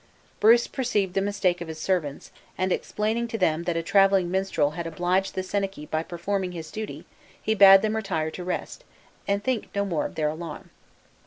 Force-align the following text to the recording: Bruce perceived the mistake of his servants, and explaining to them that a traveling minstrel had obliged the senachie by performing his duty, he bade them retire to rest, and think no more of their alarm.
Bruce 0.39 0.65
perceived 0.65 1.13
the 1.13 1.21
mistake 1.21 1.61
of 1.61 1.67
his 1.67 1.77
servants, 1.77 2.31
and 2.57 2.71
explaining 2.73 3.27
to 3.27 3.37
them 3.37 3.65
that 3.65 3.77
a 3.77 3.83
traveling 3.83 4.31
minstrel 4.31 4.71
had 4.71 4.87
obliged 4.87 5.35
the 5.35 5.43
senachie 5.43 5.85
by 5.87 6.01
performing 6.01 6.53
his 6.53 6.71
duty, 6.71 7.05
he 7.39 7.53
bade 7.53 7.83
them 7.83 7.95
retire 7.95 8.31
to 8.31 8.43
rest, 8.43 8.83
and 9.27 9.43
think 9.43 9.69
no 9.75 9.85
more 9.85 10.07
of 10.07 10.15
their 10.15 10.29
alarm. 10.29 10.71